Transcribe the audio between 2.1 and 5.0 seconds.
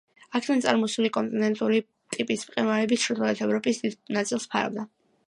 ტიპის მყინვარები ჩრდილოეთ ევროპის დიდ ნაწილს ფარავდა.